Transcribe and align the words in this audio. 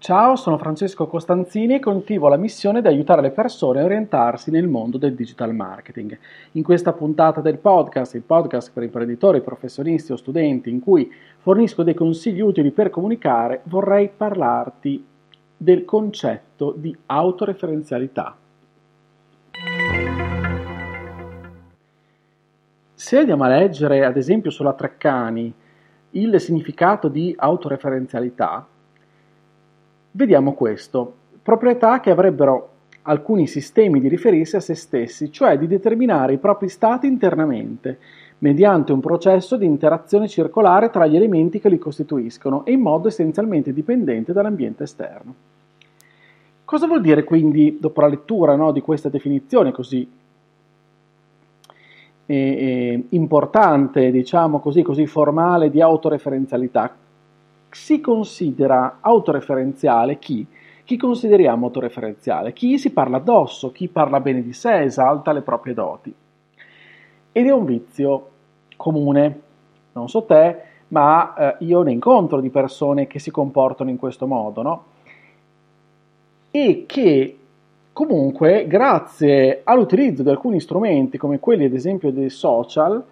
Ciao, 0.00 0.36
sono 0.36 0.58
Francesco 0.58 1.08
Costanzini 1.08 1.74
e 1.74 1.80
coltivo 1.80 2.28
la 2.28 2.36
missione 2.36 2.80
di 2.80 2.86
aiutare 2.86 3.20
le 3.20 3.32
persone 3.32 3.80
a 3.80 3.84
orientarsi 3.84 4.52
nel 4.52 4.68
mondo 4.68 4.96
del 4.96 5.12
digital 5.12 5.52
marketing. 5.52 6.16
In 6.52 6.62
questa 6.62 6.92
puntata 6.92 7.40
del 7.40 7.58
podcast, 7.58 8.14
il 8.14 8.22
podcast 8.22 8.70
per 8.72 8.84
imprenditori, 8.84 9.40
professionisti 9.40 10.12
o 10.12 10.16
studenti, 10.16 10.70
in 10.70 10.78
cui 10.78 11.12
fornisco 11.38 11.82
dei 11.82 11.94
consigli 11.94 12.40
utili 12.40 12.70
per 12.70 12.90
comunicare, 12.90 13.62
vorrei 13.64 14.08
parlarti 14.08 15.04
del 15.56 15.84
concetto 15.84 16.72
di 16.76 16.96
autoreferenzialità. 17.06 18.36
Se 22.94 23.18
andiamo 23.18 23.42
a 23.42 23.48
leggere, 23.48 24.04
ad 24.04 24.16
esempio, 24.16 24.52
sulla 24.52 24.74
Treccani 24.74 25.52
il 26.10 26.40
significato 26.40 27.08
di 27.08 27.34
autoreferenzialità, 27.36 28.64
vediamo 30.18 30.52
questo. 30.52 31.14
Proprietà 31.40 32.00
che 32.00 32.10
avrebbero 32.10 32.70
alcuni 33.02 33.46
sistemi 33.46 34.00
di 34.00 34.08
riferirsi 34.08 34.56
a 34.56 34.60
se 34.60 34.74
stessi, 34.74 35.30
cioè 35.30 35.56
di 35.56 35.68
determinare 35.68 36.32
i 36.32 36.38
propri 36.38 36.68
stati 36.68 37.06
internamente, 37.06 37.98
mediante 38.38 38.92
un 38.92 38.98
processo 38.98 39.56
di 39.56 39.64
interazione 39.64 40.26
circolare 40.26 40.90
tra 40.90 41.06
gli 41.06 41.14
elementi 41.14 41.60
che 41.60 41.68
li 41.68 41.78
costituiscono 41.78 42.64
e 42.64 42.72
in 42.72 42.80
modo 42.80 43.06
essenzialmente 43.06 43.72
dipendente 43.72 44.32
dall'ambiente 44.32 44.82
esterno. 44.82 45.34
Cosa 46.64 46.86
vuol 46.88 47.00
dire 47.00 47.22
quindi, 47.22 47.78
dopo 47.80 48.00
la 48.00 48.08
lettura 48.08 48.56
no, 48.56 48.72
di 48.72 48.80
questa 48.80 49.08
definizione 49.08 49.70
così 49.70 50.06
eh, 52.26 52.34
eh, 52.34 53.04
importante, 53.10 54.10
diciamo 54.10 54.58
così, 54.58 54.82
così 54.82 55.06
formale 55.06 55.70
di 55.70 55.80
autoreferenzialità? 55.80 57.06
Si 57.70 58.00
considera 58.00 58.98
autoreferenziale 59.00 60.18
chi? 60.18 60.46
Chi 60.84 60.96
consideriamo 60.96 61.66
autoreferenziale? 61.66 62.52
Chi 62.52 62.78
si 62.78 62.90
parla 62.90 63.18
addosso, 63.18 63.72
chi 63.72 63.88
parla 63.88 64.20
bene 64.20 64.42
di 64.42 64.54
sé, 64.54 64.82
esalta 64.82 65.32
le 65.32 65.42
proprie 65.42 65.74
doti. 65.74 66.14
Ed 67.30 67.46
è 67.46 67.52
un 67.52 67.64
vizio 67.66 68.30
comune, 68.76 69.40
non 69.92 70.08
so 70.08 70.22
te, 70.22 70.62
ma 70.88 71.34
eh, 71.34 71.64
io 71.64 71.82
ne 71.82 71.92
incontro 71.92 72.40
di 72.40 72.48
persone 72.48 73.06
che 73.06 73.18
si 73.18 73.30
comportano 73.30 73.90
in 73.90 73.98
questo 73.98 74.26
modo, 74.26 74.62
no? 74.62 74.84
E 76.50 76.84
che 76.86 77.38
comunque, 77.92 78.66
grazie 78.66 79.60
all'utilizzo 79.64 80.22
di 80.22 80.30
alcuni 80.30 80.60
strumenti 80.60 81.18
come 81.18 81.38
quelli 81.38 81.64
ad 81.64 81.74
esempio 81.74 82.10
dei 82.12 82.30
social, 82.30 83.04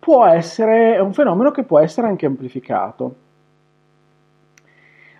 può 0.00 0.24
essere, 0.26 0.94
è 0.94 0.98
un 0.98 1.12
fenomeno 1.12 1.52
che 1.52 1.62
può 1.62 1.78
essere 1.78 2.08
anche 2.08 2.26
amplificato. 2.26 3.14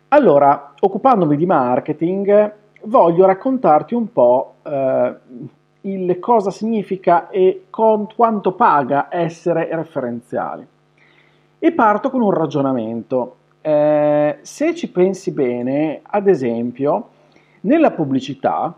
Allora, 0.08 0.72
occupandomi 0.80 1.36
di 1.36 1.46
marketing, 1.46 2.54
voglio 2.84 3.26
raccontarti 3.26 3.94
un 3.94 4.10
po' 4.10 4.54
eh, 4.64 5.14
il 5.82 6.18
cosa 6.18 6.50
significa 6.50 7.28
e 7.28 7.66
con, 7.70 8.08
quanto 8.14 8.52
paga 8.52 9.06
essere 9.10 9.68
referenziali. 9.70 10.66
E 11.58 11.72
parto 11.72 12.10
con 12.10 12.22
un 12.22 12.32
ragionamento. 12.32 13.36
Eh, 13.60 14.38
se 14.40 14.74
ci 14.74 14.90
pensi 14.90 15.30
bene, 15.30 16.00
ad 16.02 16.26
esempio, 16.26 17.08
nella 17.60 17.90
pubblicità, 17.90 18.74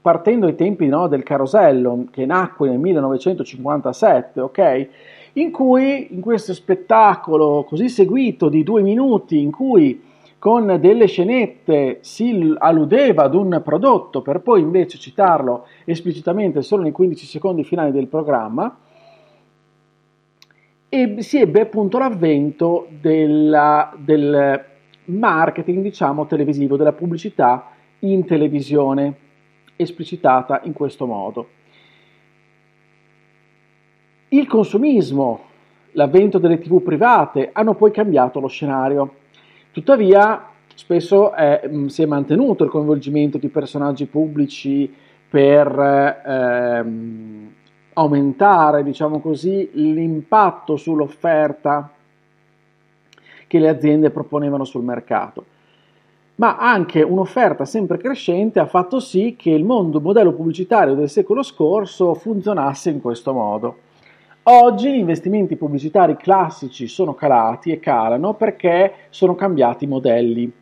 partendo 0.00 0.46
ai 0.46 0.54
tempi 0.54 0.86
no, 0.86 1.06
del 1.08 1.22
carosello 1.22 2.06
che 2.10 2.26
nacque 2.26 2.68
nel 2.68 2.78
1957, 2.78 4.40
ok? 4.40 4.88
In 5.34 5.50
cui 5.50 6.14
in 6.14 6.20
questo 6.20 6.52
spettacolo 6.54 7.64
così 7.64 7.88
seguito 7.88 8.48
di 8.48 8.62
due 8.62 8.82
minuti 8.82 9.40
in 9.40 9.50
cui 9.50 10.02
con 10.38 10.78
delle 10.80 11.06
scenette 11.06 11.98
si 12.00 12.54
alludeva 12.58 13.22
ad 13.22 13.34
un 13.34 13.60
prodotto 13.64 14.22
per 14.22 14.40
poi 14.40 14.60
invece 14.60 14.98
citarlo 14.98 15.66
esplicitamente 15.84 16.62
solo 16.62 16.82
nei 16.82 16.90
15 16.90 17.26
secondi 17.26 17.62
finali 17.62 17.92
del 17.92 18.08
programma, 18.08 18.76
e 20.94 21.22
si 21.22 21.38
ebbe 21.38 21.62
appunto 21.62 21.96
l'avvento 21.96 22.86
della, 23.00 23.94
del 23.96 24.62
marketing, 25.06 25.80
diciamo, 25.80 26.26
televisivo, 26.26 26.76
della 26.76 26.92
pubblicità 26.92 27.70
in 28.00 28.26
televisione, 28.26 29.14
esplicitata 29.76 30.60
in 30.64 30.74
questo 30.74 31.06
modo. 31.06 31.46
Il 34.34 34.46
consumismo, 34.46 35.40
l'avvento 35.90 36.38
delle 36.38 36.58
tv 36.58 36.80
private 36.80 37.50
hanno 37.52 37.74
poi 37.74 37.90
cambiato 37.90 38.40
lo 38.40 38.46
scenario. 38.46 39.16
Tuttavia, 39.72 40.48
spesso 40.74 41.34
mm, 41.36 41.88
si 41.88 42.00
è 42.00 42.06
mantenuto 42.06 42.64
il 42.64 42.70
coinvolgimento 42.70 43.36
di 43.36 43.48
personaggi 43.48 44.06
pubblici 44.06 44.90
per 45.28 45.68
ehm, 46.24 47.52
aumentare, 47.92 48.82
diciamo 48.82 49.20
così, 49.20 49.68
l'impatto 49.74 50.76
sull'offerta 50.76 51.90
che 53.46 53.58
le 53.58 53.68
aziende 53.68 54.08
proponevano 54.08 54.64
sul 54.64 54.82
mercato. 54.82 55.44
Ma 56.36 56.56
anche 56.56 57.02
un'offerta 57.02 57.66
sempre 57.66 57.98
crescente 57.98 58.60
ha 58.60 58.66
fatto 58.66 58.98
sì 58.98 59.36
che 59.38 59.50
il 59.50 59.64
mondo 59.64 60.00
modello 60.00 60.32
pubblicitario 60.32 60.94
del 60.94 61.10
secolo 61.10 61.42
scorso 61.42 62.14
funzionasse 62.14 62.88
in 62.88 63.02
questo 63.02 63.34
modo. 63.34 63.90
Oggi 64.44 64.90
gli 64.90 64.98
investimenti 64.98 65.54
pubblicitari 65.54 66.16
classici 66.16 66.88
sono 66.88 67.14
calati 67.14 67.70
e 67.70 67.78
calano 67.78 68.34
perché 68.34 68.92
sono 69.10 69.36
cambiati 69.36 69.84
i 69.84 69.86
modelli. 69.86 70.52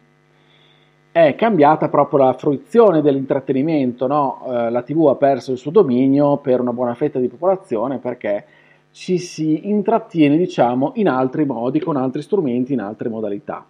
È 1.10 1.34
cambiata 1.34 1.88
proprio 1.88 2.19
la 2.26 2.34
fruizione 2.34 3.00
dell'intrattenimento, 3.00 4.06
no? 4.06 4.42
eh, 4.46 4.70
la 4.70 4.82
TV 4.82 5.06
ha 5.06 5.14
perso 5.14 5.52
il 5.52 5.56
suo 5.56 5.70
dominio 5.70 6.36
per 6.36 6.60
una 6.60 6.74
buona 6.74 6.92
fetta 6.92 7.19
di 7.19 7.28
popolazione 7.28 7.96
perché 7.96 8.44
ci 8.90 9.16
si 9.16 9.66
intrattiene, 9.70 10.36
diciamo, 10.36 10.92
in 10.96 11.08
altri 11.08 11.46
modi, 11.46 11.80
con 11.80 11.96
altri 11.96 12.20
strumenti, 12.20 12.74
in 12.74 12.80
altre 12.80 13.08
modalità. 13.08 13.64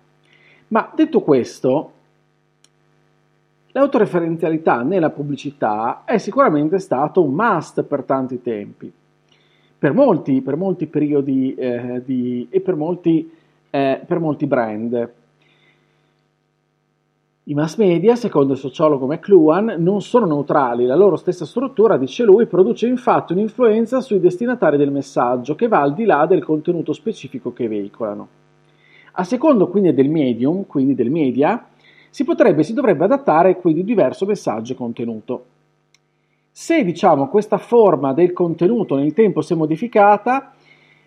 Ma 0.69 0.91
detto 0.93 1.21
questo, 1.21 1.93
l'autoreferenzialità 3.69 4.83
nella 4.83 5.11
pubblicità 5.11 6.03
è 6.05 6.19
sicuramente 6.19 6.81
stato 6.81 7.23
un 7.23 7.33
must 7.33 7.85
per 7.85 8.03
tanti 8.03 8.43
tempi 8.43 8.93
per 9.81 9.95
molti, 9.95 10.43
per 10.43 10.57
molti 10.57 10.87
periodi 10.87 11.55
eh, 11.55 12.03
di, 12.05 12.47
e 12.51 12.61
per 12.61 12.77
molti, 12.77 13.33
eh, 13.71 14.03
per 14.07 14.19
molti 14.19 14.47
brand. 14.47 15.11
I 17.45 17.55
mass 17.55 17.79
media, 17.79 18.15
secondo 18.15 18.53
il 18.53 18.59
sociologo 18.59 19.07
McLuhan, 19.07 19.77
non 19.79 20.03
sono 20.03 20.27
neutrali, 20.27 20.85
la 20.85 20.95
loro 20.95 21.17
stessa 21.17 21.47
struttura, 21.47 21.97
dice 21.97 22.25
lui, 22.25 22.45
produce 22.45 22.87
infatti 22.89 23.33
un'influenza 23.33 24.03
sui 24.03 24.21
destinatari 24.21 24.77
del 24.77 24.93
messaggio 24.93 25.55
che 25.55 25.67
va 25.67 25.81
al 25.81 25.95
di 25.95 26.05
là 26.05 26.27
del 26.27 26.45
contenuto 26.45 26.93
specifico 26.93 27.55
che 27.55 27.67
veicolano. 27.67 28.29
A 29.13 29.25
secondo 29.25 29.69
quindi 29.69 29.95
del 29.95 30.11
medium, 30.11 30.67
quindi 30.67 30.95
del 30.95 31.11
media, 31.11 31.67
si 32.11 32.25
potrebbe 32.25 32.65
si 32.65 32.75
dovrebbe 32.75 33.05
adattare 33.05 33.57
quindi 33.57 33.83
diverso 33.83 34.27
messaggio 34.27 34.75
e 34.75 34.77
contenuto. 34.77 35.45
Se 36.61 36.85
diciamo 36.85 37.29
questa 37.29 37.57
forma 37.57 38.13
del 38.13 38.35
contenuto 38.35 38.95
nel 38.95 39.15
tempo 39.15 39.41
si 39.41 39.55
è 39.55 39.57
modificata, 39.57 40.53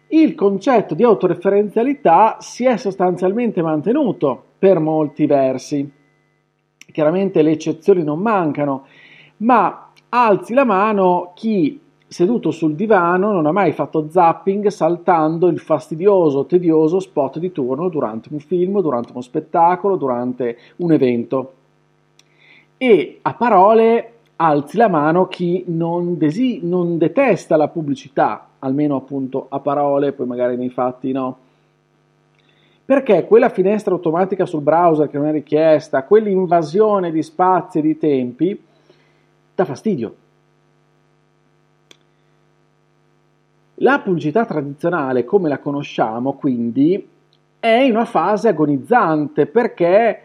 il 0.07 0.33
concetto 0.33 0.95
di 0.95 1.03
autoreferenzialità 1.03 2.37
si 2.39 2.65
è 2.65 2.75
sostanzialmente 2.75 3.61
mantenuto 3.61 4.43
per 4.57 4.79
molti 4.79 5.27
versi. 5.27 5.87
Chiaramente 6.91 7.43
le 7.43 7.51
eccezioni 7.51 8.03
non 8.03 8.17
mancano, 8.17 8.87
ma 9.37 9.91
alzi 10.09 10.55
la 10.55 10.65
mano 10.65 11.33
chi 11.35 11.79
seduto 12.07 12.49
sul 12.49 12.73
divano 12.73 13.31
non 13.31 13.45
ha 13.45 13.51
mai 13.51 13.73
fatto 13.73 14.07
zapping 14.09 14.69
saltando 14.69 15.49
il 15.49 15.59
fastidioso, 15.59 16.47
tedioso 16.47 16.99
spot 16.99 17.37
di 17.37 17.51
turno 17.51 17.89
durante 17.89 18.29
un 18.31 18.39
film, 18.39 18.81
durante 18.81 19.11
uno 19.11 19.21
spettacolo, 19.21 19.97
durante 19.97 20.57
un 20.77 20.91
evento. 20.91 21.53
E 22.75 23.19
a 23.21 23.35
parole 23.35 24.13
alzi 24.37 24.77
la 24.77 24.87
mano 24.87 25.27
chi 25.27 25.63
non, 25.67 26.17
desi- 26.17 26.59
non 26.63 26.97
detesta 26.97 27.55
la 27.55 27.67
pubblicità, 27.67 28.47
almeno 28.59 28.95
appunto 28.95 29.47
a 29.49 29.59
parole, 29.59 30.13
poi 30.13 30.25
magari 30.25 30.55
nei 30.57 30.69
fatti 30.69 31.11
no. 31.11 31.37
Perché 32.85 33.25
quella 33.25 33.49
finestra 33.49 33.93
automatica 33.93 34.45
sul 34.45 34.61
browser 34.61 35.09
che 35.09 35.17
non 35.17 35.27
è 35.27 35.31
richiesta, 35.31 36.03
quell'invasione 36.03 37.11
di 37.11 37.23
spazi 37.23 37.79
e 37.79 37.81
di 37.81 37.97
tempi, 37.97 38.61
dà 39.55 39.65
fastidio. 39.65 40.15
La 43.75 43.99
pubblicità 43.99 44.45
tradizionale, 44.45 45.23
come 45.23 45.49
la 45.49 45.59
conosciamo, 45.59 46.33
quindi, 46.33 47.07
è 47.59 47.67
in 47.67 47.91
una 47.91 48.05
fase 48.05 48.49
agonizzante 48.49 49.45
perché 49.45 50.21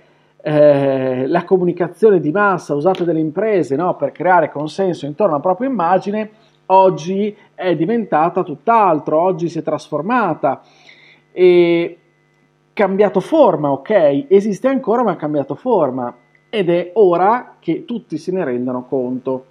eh, 0.49 1.27
la 1.27 1.45
comunicazione 1.45 2.21
di 2.21 2.31
massa 2.31 2.75
usata 2.75 3.05
dalle 3.05 3.21
imprese 3.21 3.77
no, 3.77 3.97
per 3.97 4.13
creare 4.13 4.51
consenso 4.51 5.05
intorno 5.05 5.35
alla 5.35 5.43
propria 5.43 5.69
immagine 5.69 6.31
oggi 6.67 7.37
è 7.55 7.77
diventata 7.77 8.43
tutt'altro, 8.43 9.21
oggi 9.21 9.51
si 9.51 9.59
è 9.59 9.63
trasformata 9.63 10.63
e 11.33 11.99
cambiato 12.73 13.21
forma, 13.21 13.71
ok? 13.73 14.25
Esiste 14.29 14.69
ancora 14.69 15.03
ma 15.03 15.11
ha 15.13 15.17
cambiato 15.17 15.55
forma 15.55 16.15
ed 16.49 16.71
è 16.71 16.93
ora 16.95 17.57
che 17.59 17.85
tutti 17.85 18.17
se 18.17 18.33
ne 18.33 18.43
rendano 18.43 18.87
conto. 18.87 19.45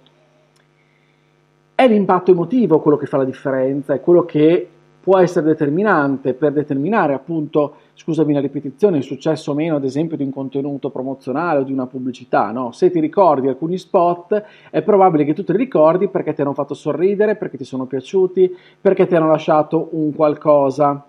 È 1.76 1.86
l'impatto 1.86 2.32
emotivo 2.32 2.80
quello 2.80 2.96
che 2.96 3.06
fa 3.06 3.18
la 3.18 3.24
differenza, 3.24 3.94
è 3.94 4.00
quello 4.00 4.24
che 4.24 4.68
può 5.08 5.16
essere 5.16 5.46
determinante 5.46 6.34
per 6.34 6.52
determinare 6.52 7.14
appunto, 7.14 7.76
scusami 7.94 8.34
la 8.34 8.40
ripetizione, 8.40 8.98
il 8.98 9.02
successo 9.02 9.52
o 9.52 9.54
meno 9.54 9.76
ad 9.76 9.84
esempio 9.84 10.18
di 10.18 10.22
un 10.22 10.30
contenuto 10.30 10.90
promozionale 10.90 11.60
o 11.60 11.62
di 11.62 11.72
una 11.72 11.86
pubblicità, 11.86 12.50
no? 12.50 12.72
Se 12.72 12.90
ti 12.90 13.00
ricordi 13.00 13.48
alcuni 13.48 13.78
spot 13.78 14.44
è 14.68 14.82
probabile 14.82 15.24
che 15.24 15.32
tu 15.32 15.44
te 15.44 15.52
li 15.52 15.60
ricordi 15.60 16.08
perché 16.08 16.34
ti 16.34 16.42
hanno 16.42 16.52
fatto 16.52 16.74
sorridere, 16.74 17.36
perché 17.36 17.56
ti 17.56 17.64
sono 17.64 17.86
piaciuti, 17.86 18.54
perché 18.78 19.06
ti 19.06 19.14
hanno 19.14 19.28
lasciato 19.28 19.88
un 19.92 20.14
qualcosa. 20.14 21.02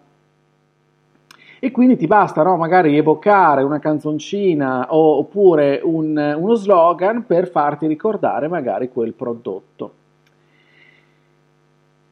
E 1.60 1.72
quindi 1.72 1.98
ti 1.98 2.08
basta 2.08 2.42
no? 2.42 2.56
magari 2.56 2.96
evocare 2.96 3.64
una 3.64 3.80
canzoncina 3.80 4.94
o, 4.94 5.18
oppure 5.18 5.82
un, 5.84 6.36
uno 6.38 6.54
slogan 6.56 7.26
per 7.26 7.50
farti 7.50 7.86
ricordare 7.86 8.48
magari 8.48 8.88
quel 8.88 9.12
prodotto. 9.12 9.99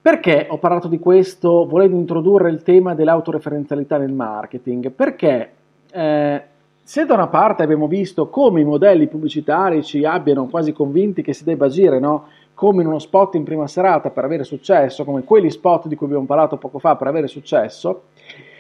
Perché 0.08 0.48
ho 0.50 0.58
parlato 0.58 0.88
di 0.88 1.00
questo 1.00 1.66
volendo 1.66 1.98
introdurre 1.98 2.50
il 2.50 2.64
tema 2.64 2.96
dell'autoreferenzialità 2.96 3.98
nel 3.98 4.14
marketing? 4.14 4.90
Perché 4.92 5.52
eh, 5.92 6.44
se 6.82 7.06
da 7.06 7.14
una 7.14 7.28
parte 7.28 7.64
abbiamo 7.64 7.88
visto 7.88 8.30
come 8.30 8.62
i 8.62 8.64
modelli 8.64 9.10
pubblicitari 9.10 9.84
ci 9.84 10.06
abbiano 10.06 10.46
quasi 10.46 10.72
convinti 10.72 11.22
che 11.22 11.34
si 11.34 11.44
debba 11.44 11.66
agire 11.66 12.00
no? 12.00 12.28
come 12.54 12.84
in 12.84 12.88
uno 12.88 13.00
spot 13.00 13.36
in 13.36 13.44
prima 13.44 13.68
serata 13.68 14.10
per 14.10 14.24
avere 14.24 14.46
successo, 14.46 15.04
come 15.04 15.26
quegli 15.26 15.50
spot 15.50 15.88
di 15.88 15.98
cui 15.98 16.06
abbiamo 16.06 16.26
parlato 16.26 16.56
poco 16.56 16.80
fa 16.80 16.96
per 16.96 17.08
avere 17.08 17.28
successo, 17.28 18.04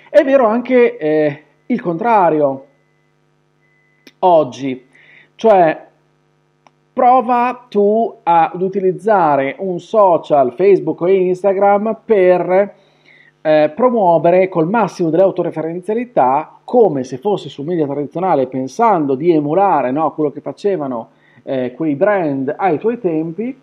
è 0.10 0.26
vero 0.26 0.48
anche 0.48 0.98
eh, 0.98 1.44
il 1.68 1.80
contrario 1.80 2.66
oggi, 4.20 4.86
cioè 5.36 5.88
prova 6.98 7.68
tu 7.70 8.12
ad 8.24 8.60
utilizzare 8.60 9.56
un 9.60 9.80
social, 9.80 10.54
Facebook 10.54 11.00
o 11.02 11.08
Instagram 11.08 12.00
per 12.04 12.74
eh, 13.40 13.72
promuovere 13.76 14.50
col 14.50 14.68
massimo 14.68 15.12
dell'autoreferenzialità 15.12 16.58
come 16.64 17.04
se 17.04 17.20
fosse 17.20 17.50
su 17.50 17.62
media 17.62 17.86
tradizionale 17.86 18.48
pensando 18.48 19.14
di 19.14 19.30
emulare 19.30 19.92
no, 19.92 20.12
quello 20.16 20.32
che 20.32 20.42
facevano 20.42 21.10
eh, 21.44 21.74
quei 21.76 21.94
brand 21.94 22.52
ai 22.58 22.80
tuoi 22.80 23.00
tempi. 23.00 23.56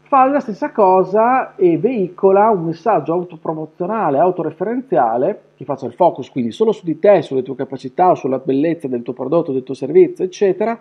Fa 0.00 0.24
la 0.24 0.40
stessa 0.40 0.72
cosa 0.72 1.54
e 1.54 1.78
veicola 1.78 2.50
un 2.50 2.64
messaggio 2.64 3.12
autopromozionale, 3.12 4.18
autoreferenziale, 4.18 5.42
che 5.54 5.64
faccia 5.64 5.86
il 5.86 5.92
focus 5.92 6.28
quindi 6.28 6.50
solo 6.50 6.72
su 6.72 6.84
di 6.84 6.98
te, 6.98 7.22
sulle 7.22 7.44
tue 7.44 7.54
capacità, 7.54 8.16
sulla 8.16 8.38
bellezza 8.38 8.88
del 8.88 9.02
tuo 9.02 9.12
prodotto, 9.12 9.52
del 9.52 9.62
tuo 9.62 9.74
servizio, 9.74 10.24
eccetera, 10.24 10.76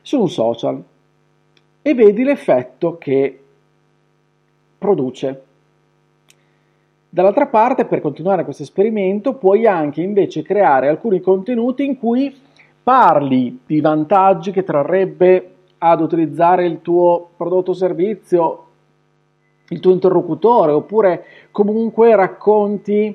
su 0.00 0.18
un 0.18 0.30
social 0.30 0.82
e 1.86 1.92
vedi 1.92 2.24
l'effetto 2.24 2.96
che 2.96 3.40
produce. 4.78 5.42
Dall'altra 7.10 7.46
parte, 7.46 7.84
per 7.84 8.00
continuare 8.00 8.42
questo 8.42 8.62
esperimento, 8.62 9.34
puoi 9.34 9.66
anche 9.66 10.00
invece 10.00 10.40
creare 10.40 10.88
alcuni 10.88 11.20
contenuti 11.20 11.84
in 11.84 11.98
cui 11.98 12.34
parli 12.82 13.60
di 13.66 13.82
vantaggi 13.82 14.50
che 14.50 14.64
trarrebbe 14.64 15.50
ad 15.76 16.00
utilizzare 16.00 16.64
il 16.64 16.80
tuo 16.80 17.28
prodotto 17.36 17.72
o 17.72 17.74
servizio, 17.74 18.64
il 19.68 19.80
tuo 19.80 19.92
interlocutore, 19.92 20.72
oppure 20.72 21.24
comunque 21.50 22.16
racconti 22.16 23.14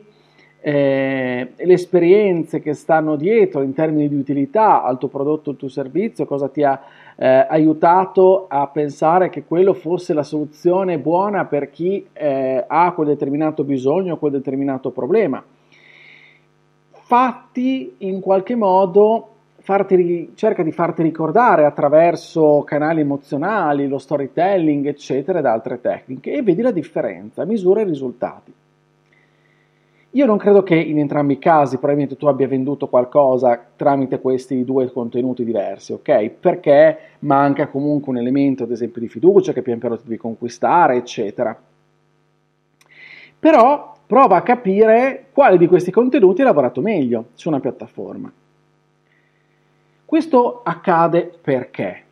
eh, 0.61 1.53
le 1.55 1.73
esperienze 1.73 2.59
che 2.59 2.73
stanno 2.73 3.15
dietro 3.15 3.63
in 3.63 3.73
termini 3.73 4.07
di 4.07 4.15
utilità 4.15 4.83
al 4.83 4.99
tuo 4.99 5.07
prodotto 5.07 5.49
al 5.49 5.57
tuo 5.57 5.69
servizio, 5.69 6.25
cosa 6.25 6.49
ti 6.49 6.61
ha 6.61 6.79
eh, 7.21 7.45
aiutato 7.49 8.45
a 8.47 8.67
pensare 8.67 9.29
che 9.29 9.43
quello 9.43 9.73
fosse 9.73 10.13
la 10.13 10.23
soluzione 10.23 10.99
buona 10.99 11.43
per 11.43 11.69
chi 11.69 12.07
eh, 12.13 12.63
ha 12.65 12.93
quel 12.93 13.07
determinato 13.07 13.65
bisogno 13.65 14.15
quel 14.15 14.31
determinato 14.31 14.91
problema. 14.91 15.43
Fatti 16.91 17.95
in 17.97 18.21
qualche 18.21 18.55
modo, 18.55 19.27
farti, 19.57 20.31
cerca 20.35 20.63
di 20.63 20.71
farti 20.71 21.01
ricordare 21.01 21.65
attraverso 21.65 22.63
canali 22.65 23.01
emozionali, 23.01 23.89
lo 23.89 23.97
storytelling, 23.97 24.85
eccetera, 24.85 25.39
ed 25.39 25.45
altre 25.45 25.81
tecniche 25.81 26.31
e 26.31 26.41
vedi 26.41 26.61
la 26.61 26.71
differenza, 26.71 27.43
misura 27.43 27.81
i 27.81 27.85
risultati. 27.85 28.53
Io 30.13 30.25
non 30.25 30.37
credo 30.37 30.63
che 30.63 30.75
in 30.75 30.97
entrambi 30.97 31.33
i 31.33 31.39
casi 31.39 31.77
probabilmente 31.77 32.17
tu 32.17 32.25
abbia 32.25 32.47
venduto 32.47 32.87
qualcosa 32.87 33.63
tramite 33.75 34.19
questi 34.19 34.65
due 34.65 34.91
contenuti 34.91 35.43
diversi, 35.43 35.93
ok? 35.93 36.29
Perché 36.29 36.97
manca 37.19 37.67
comunque 37.67 38.11
un 38.11 38.17
elemento, 38.17 38.63
ad 38.63 38.71
esempio, 38.71 39.01
di 39.01 39.07
fiducia 39.07 39.53
che 39.53 39.61
pian 39.61 39.77
piano 39.77 39.97
ti 39.97 40.03
devi 40.05 40.17
conquistare, 40.17 40.95
eccetera. 40.95 41.55
Però 43.37 43.93
prova 44.07 44.37
a 44.37 44.41
capire 44.41 45.25
quale 45.31 45.59
di 45.59 45.67
questi 45.67 45.91
contenuti 45.91 46.41
hai 46.41 46.47
lavorato 46.47 46.81
meglio 46.81 47.27
su 47.35 47.47
una 47.47 47.59
piattaforma. 47.59 48.31
Questo 50.05 50.61
accade 50.63 51.31
perché? 51.39 52.03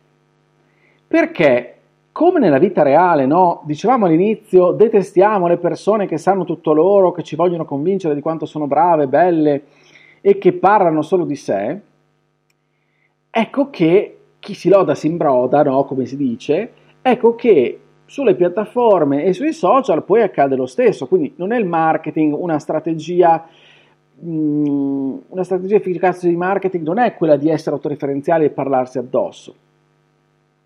Perché 1.08 1.77
come 2.18 2.40
nella 2.40 2.58
vita 2.58 2.82
reale, 2.82 3.26
no? 3.26 3.62
Dicevamo 3.64 4.06
all'inizio, 4.06 4.72
detestiamo 4.72 5.46
le 5.46 5.56
persone 5.56 6.08
che 6.08 6.18
sanno 6.18 6.42
tutto 6.44 6.72
loro, 6.72 7.12
che 7.12 7.22
ci 7.22 7.36
vogliono 7.36 7.64
convincere 7.64 8.16
di 8.16 8.20
quanto 8.20 8.44
sono 8.44 8.66
brave, 8.66 9.06
belle 9.06 9.62
e 10.20 10.36
che 10.36 10.52
parlano 10.54 11.02
solo 11.02 11.24
di 11.24 11.36
sé. 11.36 11.80
Ecco 13.30 13.70
che 13.70 14.18
chi 14.40 14.54
si 14.54 14.68
loda 14.68 14.96
si 14.96 15.06
imbroda, 15.06 15.62
no? 15.62 15.84
Come 15.84 16.06
si 16.06 16.16
dice. 16.16 16.72
Ecco 17.00 17.36
che 17.36 17.78
sulle 18.04 18.34
piattaforme 18.34 19.22
e 19.22 19.32
sui 19.32 19.52
social 19.52 20.02
poi 20.02 20.22
accade 20.22 20.56
lo 20.56 20.66
stesso. 20.66 21.06
Quindi 21.06 21.34
non 21.36 21.52
è 21.52 21.56
il 21.56 21.66
marketing 21.66 22.34
una 22.36 22.58
strategia 22.58 23.46
mm, 24.24 25.16
una 25.28 25.44
strategia 25.44 25.76
efficace 25.76 26.28
di 26.28 26.34
marketing 26.34 26.84
non 26.84 26.98
è 26.98 27.14
quella 27.14 27.36
di 27.36 27.48
essere 27.48 27.76
autoreferenziali 27.76 28.44
e 28.44 28.50
parlarsi 28.50 28.98
addosso. 28.98 29.54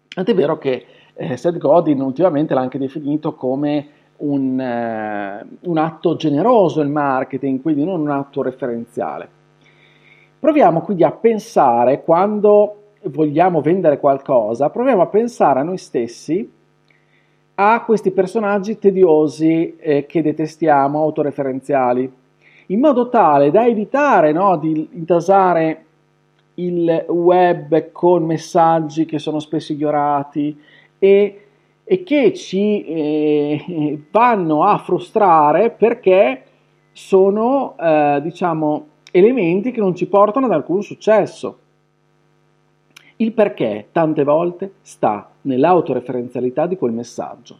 Tant'è 0.08 0.34
vero 0.34 0.56
che 0.56 0.86
eh, 1.14 1.36
Seth 1.36 1.58
Godin 1.58 2.00
ultimamente 2.00 2.54
l'ha 2.54 2.60
anche 2.60 2.78
definito 2.78 3.34
come 3.34 3.86
un, 4.18 4.58
eh, 4.58 5.46
un 5.60 5.78
atto 5.78 6.16
generoso 6.16 6.80
il 6.80 6.88
marketing, 6.88 7.60
quindi 7.60 7.84
non 7.84 8.00
un 8.00 8.10
atto 8.10 8.42
referenziale. 8.42 9.28
Proviamo 10.38 10.80
quindi 10.80 11.04
a 11.04 11.12
pensare, 11.12 12.02
quando 12.02 12.76
vogliamo 13.04 13.60
vendere 13.60 13.98
qualcosa, 13.98 14.70
proviamo 14.70 15.02
a 15.02 15.06
pensare 15.06 15.60
a 15.60 15.64
noi 15.64 15.78
stessi 15.78 16.50
a 17.54 17.82
questi 17.84 18.10
personaggi 18.10 18.78
tediosi 18.78 19.76
eh, 19.76 20.06
che 20.06 20.22
detestiamo, 20.22 21.00
autoreferenziali, 21.00 22.10
in 22.66 22.80
modo 22.80 23.08
tale 23.08 23.50
da 23.50 23.66
evitare 23.66 24.32
no, 24.32 24.56
di 24.56 24.88
intasare 24.92 25.84
il 26.54 27.04
web 27.08 27.92
con 27.92 28.24
messaggi 28.24 29.04
che 29.04 29.18
sono 29.18 29.38
spesso 29.38 29.72
ignorati, 29.72 30.58
e, 31.02 31.46
e 31.82 32.02
che 32.04 32.32
ci 32.32 32.84
eh, 32.84 34.00
vanno 34.12 34.62
a 34.62 34.78
frustrare 34.78 35.70
perché 35.70 36.44
sono 36.92 37.74
eh, 37.76 38.20
diciamo 38.22 38.86
elementi 39.10 39.72
che 39.72 39.80
non 39.80 39.96
ci 39.96 40.06
portano 40.06 40.46
ad 40.46 40.52
alcun 40.52 40.80
successo. 40.80 41.58
Il 43.16 43.32
perché 43.32 43.88
tante 43.90 44.22
volte 44.22 44.74
sta 44.82 45.28
nell'autoreferenzialità 45.40 46.66
di 46.66 46.76
quel 46.76 46.92
messaggio. 46.92 47.58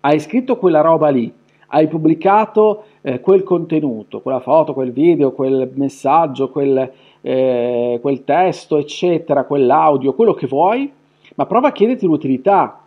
Hai 0.00 0.20
scritto 0.20 0.56
quella 0.56 0.80
roba 0.80 1.08
lì, 1.08 1.32
hai 1.68 1.88
pubblicato 1.88 2.84
eh, 3.00 3.18
quel 3.18 3.42
contenuto, 3.42 4.20
quella 4.20 4.38
foto, 4.40 4.72
quel 4.72 4.92
video, 4.92 5.32
quel 5.32 5.68
messaggio, 5.74 6.50
quel, 6.50 6.92
eh, 7.22 7.98
quel 8.00 8.22
testo, 8.22 8.78
eccetera, 8.78 9.42
quell'audio, 9.42 10.14
quello 10.14 10.34
che 10.34 10.46
vuoi, 10.46 10.92
ma 11.34 11.46
prova 11.46 11.68
a 11.68 11.72
chiederti 11.72 12.06
l'utilità, 12.06 12.80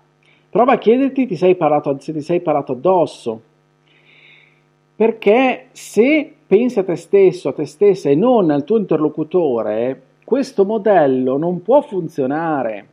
prova 0.50 0.74
a 0.74 0.78
chiederti 0.78 1.28
ti 1.28 1.36
sei 1.36 1.56
parlato, 1.56 1.98
se 2.00 2.14
ti 2.14 2.22
sei 2.22 2.42
parlato 2.42 2.74
addosso, 2.74 3.42
perché 4.96 5.68
se 5.72 6.34
pensi 6.46 6.80
a 6.80 6.84
te 6.84 6.96
stesso, 6.96 7.50
a 7.50 7.54
te 7.54 7.66
stessa 7.66 8.10
e 8.10 8.16
non 8.16 8.52
al 8.52 8.64
tuo 8.64 8.78
interlocutore, 8.78 10.02
questo 10.24 10.66
modello 10.66 11.38
non 11.38 11.62
può 11.62 11.82
funzionare. 11.82 12.88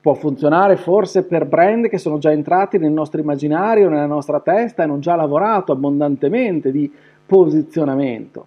Può 0.00 0.14
funzionare 0.14 0.76
forse 0.76 1.24
per 1.24 1.46
brand 1.46 1.88
che 1.88 1.98
sono 1.98 2.18
già 2.18 2.30
entrati 2.30 2.78
nel 2.78 2.92
nostro 2.92 3.20
immaginario, 3.20 3.88
nella 3.88 4.06
nostra 4.06 4.38
testa 4.40 4.82
e 4.82 4.84
hanno 4.84 5.00
già 5.00 5.16
lavorato 5.16 5.72
abbondantemente 5.72 6.70
di 6.70 6.92
posizionamento. 7.26 8.46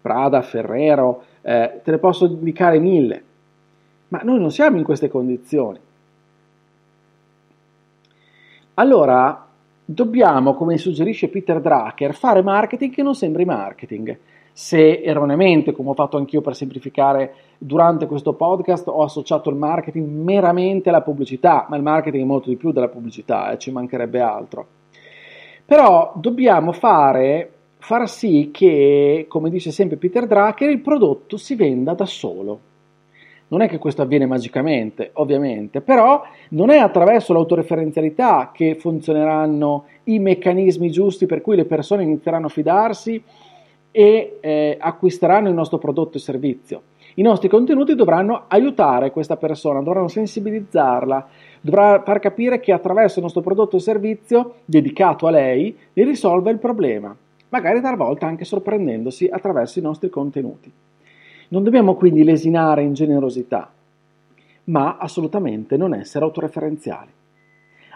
Prada, 0.00 0.42
Ferrero, 0.42 1.22
eh, 1.42 1.80
te 1.84 1.90
ne 1.92 1.98
posso 1.98 2.26
indicare 2.26 2.80
mille, 2.80 3.22
ma 4.12 4.20
noi 4.22 4.38
non 4.38 4.50
siamo 4.50 4.76
in 4.76 4.84
queste 4.84 5.08
condizioni. 5.08 5.78
Allora 8.74 9.46
dobbiamo, 9.82 10.54
come 10.54 10.76
suggerisce 10.76 11.28
Peter 11.28 11.62
Drucker, 11.62 12.14
fare 12.14 12.42
marketing 12.42 12.92
che 12.92 13.02
non 13.02 13.14
sembri 13.14 13.46
marketing. 13.46 14.18
Se 14.52 15.00
erroneamente, 15.00 15.72
come 15.72 15.90
ho 15.90 15.94
fatto 15.94 16.18
anch'io 16.18 16.42
per 16.42 16.54
semplificare 16.54 17.34
durante 17.56 18.06
questo 18.06 18.34
podcast, 18.34 18.86
ho 18.88 19.02
associato 19.02 19.48
il 19.48 19.56
marketing 19.56 20.06
meramente 20.06 20.90
alla 20.90 21.00
pubblicità, 21.00 21.64
ma 21.70 21.76
il 21.76 21.82
marketing 21.82 22.22
è 22.22 22.26
molto 22.26 22.50
di 22.50 22.56
più 22.56 22.70
della 22.70 22.88
pubblicità, 22.88 23.50
eh, 23.50 23.58
ci 23.58 23.70
mancherebbe 23.70 24.20
altro. 24.20 24.66
Però 25.64 26.12
dobbiamo 26.16 26.72
fare, 26.72 27.50
far 27.78 28.06
sì 28.10 28.50
che, 28.52 29.24
come 29.26 29.48
dice 29.48 29.70
sempre 29.70 29.96
Peter 29.96 30.26
Drucker, 30.26 30.68
il 30.68 30.80
prodotto 30.80 31.38
si 31.38 31.54
venda 31.54 31.94
da 31.94 32.04
solo. 32.04 32.71
Non 33.52 33.60
è 33.60 33.68
che 33.68 33.76
questo 33.76 34.00
avviene 34.00 34.24
magicamente, 34.24 35.10
ovviamente, 35.14 35.82
però 35.82 36.22
non 36.50 36.70
è 36.70 36.78
attraverso 36.78 37.34
l'autoreferenzialità 37.34 38.50
che 38.50 38.76
funzioneranno 38.76 39.84
i 40.04 40.18
meccanismi 40.18 40.90
giusti 40.90 41.26
per 41.26 41.42
cui 41.42 41.54
le 41.54 41.66
persone 41.66 42.02
inizieranno 42.02 42.46
a 42.46 42.48
fidarsi 42.48 43.22
e 43.90 44.38
eh, 44.40 44.78
acquisteranno 44.80 45.48
il 45.48 45.54
nostro 45.54 45.76
prodotto 45.76 46.16
e 46.16 46.20
servizio. 46.20 46.82
I 47.16 47.22
nostri 47.22 47.50
contenuti 47.50 47.94
dovranno 47.94 48.44
aiutare 48.48 49.10
questa 49.10 49.36
persona, 49.36 49.82
dovranno 49.82 50.08
sensibilizzarla, 50.08 51.28
dovrà 51.60 52.00
far 52.02 52.20
capire 52.20 52.58
che 52.58 52.72
attraverso 52.72 53.18
il 53.18 53.24
nostro 53.24 53.42
prodotto 53.42 53.76
e 53.76 53.80
servizio 53.80 54.54
dedicato 54.64 55.26
a 55.26 55.30
lei 55.30 55.76
ne 55.92 56.04
risolve 56.04 56.50
il 56.50 56.58
problema, 56.58 57.14
magari 57.50 57.82
talvolta 57.82 58.26
anche 58.26 58.46
sorprendendosi 58.46 59.28
attraverso 59.30 59.78
i 59.78 59.82
nostri 59.82 60.08
contenuti. 60.08 60.72
Non 61.52 61.64
dobbiamo 61.64 61.96
quindi 61.96 62.24
lesinare 62.24 62.82
in 62.82 62.94
generosità, 62.94 63.70
ma 64.64 64.96
assolutamente 64.96 65.76
non 65.76 65.92
essere 65.92 66.24
autoreferenziali. 66.24 67.10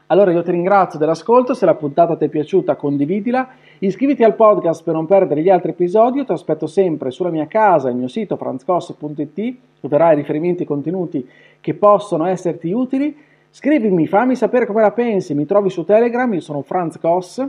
Allora 0.08 0.30
io 0.30 0.42
ti 0.42 0.50
ringrazio 0.50 0.98
dell'ascolto, 0.98 1.54
se 1.54 1.64
la 1.64 1.74
puntata 1.74 2.16
ti 2.16 2.26
è 2.26 2.28
piaciuta 2.28 2.76
condividila, 2.76 3.48
iscriviti 3.78 4.22
al 4.22 4.34
podcast 4.34 4.84
per 4.84 4.92
non 4.92 5.06
perdere 5.06 5.40
gli 5.40 5.48
altri 5.48 5.70
episodi, 5.70 6.22
ti 6.26 6.32
aspetto 6.32 6.66
sempre 6.66 7.10
sulla 7.10 7.30
mia 7.30 7.46
casa, 7.46 7.88
il 7.88 7.96
mio 7.96 8.08
sito 8.08 8.36
franzcos.it, 8.36 9.56
troverai 9.80 10.16
riferimenti 10.16 10.64
e 10.64 10.66
contenuti 10.66 11.26
che 11.58 11.72
possono 11.72 12.26
esserti 12.26 12.70
utili, 12.72 13.16
scrivimi, 13.48 14.06
fammi 14.06 14.36
sapere 14.36 14.66
come 14.66 14.82
la 14.82 14.92
pensi, 14.92 15.32
mi 15.34 15.46
trovi 15.46 15.70
su 15.70 15.82
Telegram, 15.82 16.30
io 16.30 16.40
sono 16.40 16.60
Franz 16.60 16.98
Koss, 16.98 17.42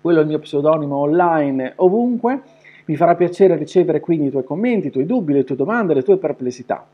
quello 0.00 0.18
è 0.20 0.22
il 0.22 0.28
mio 0.28 0.38
pseudonimo 0.38 0.96
online 0.96 1.72
ovunque, 1.76 2.42
mi 2.86 2.96
farà 2.96 3.14
piacere 3.14 3.56
ricevere 3.56 4.00
quindi 4.00 4.26
i 4.26 4.30
tuoi 4.30 4.44
commenti, 4.44 4.88
i 4.88 4.90
tuoi 4.90 5.06
dubbi, 5.06 5.32
le 5.32 5.44
tue 5.44 5.56
domande, 5.56 5.94
le 5.94 6.02
tue 6.02 6.18
perplessità. 6.18 6.86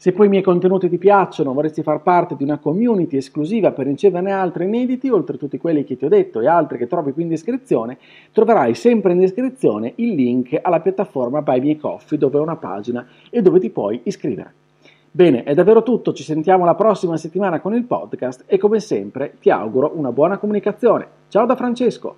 Se 0.00 0.12
poi 0.12 0.26
i 0.26 0.28
miei 0.28 0.44
contenuti 0.44 0.88
ti 0.88 0.96
piacciono, 0.96 1.52
vorresti 1.52 1.82
far 1.82 2.02
parte 2.02 2.36
di 2.36 2.44
una 2.44 2.58
community 2.58 3.16
esclusiva 3.16 3.72
per 3.72 3.86
riceverne 3.86 4.30
altri 4.30 4.64
inediti, 4.64 5.08
oltre 5.08 5.34
a 5.34 5.38
tutti 5.38 5.58
quelli 5.58 5.82
che 5.82 5.96
ti 5.96 6.04
ho 6.04 6.08
detto 6.08 6.40
e 6.40 6.46
altri 6.46 6.78
che 6.78 6.86
trovi 6.86 7.12
qui 7.12 7.22
in 7.22 7.28
descrizione, 7.28 7.98
troverai 8.30 8.74
sempre 8.74 9.10
in 9.10 9.18
descrizione 9.18 9.94
il 9.96 10.14
link 10.14 10.56
alla 10.62 10.78
piattaforma 10.78 11.42
Buy 11.42 11.60
Me 11.60 11.76
Coffee 11.76 12.16
dove 12.16 12.38
è 12.38 12.40
una 12.40 12.54
pagina 12.54 13.04
e 13.28 13.42
dove 13.42 13.58
ti 13.58 13.70
puoi 13.70 14.00
iscrivere. 14.04 14.52
Bene, 15.10 15.42
è 15.42 15.54
davvero 15.54 15.82
tutto, 15.82 16.12
ci 16.12 16.22
sentiamo 16.22 16.64
la 16.64 16.76
prossima 16.76 17.16
settimana 17.16 17.58
con 17.58 17.74
il 17.74 17.82
podcast 17.82 18.44
e 18.46 18.56
come 18.56 18.78
sempre 18.78 19.34
ti 19.40 19.50
auguro 19.50 19.90
una 19.96 20.12
buona 20.12 20.38
comunicazione. 20.38 21.08
Ciao 21.26 21.44
da 21.44 21.56
Francesco! 21.56 22.14